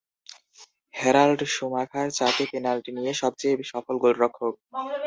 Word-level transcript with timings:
Herald 0.93 1.39
Schumacher 1.55 2.07
চারটি 2.17 2.43
penalty 2.51 2.91
নিয়ে 2.97 3.13
সবচেয়ে 3.21 3.55
সফল 3.71 3.95
গোলরক্ষক। 4.03 4.53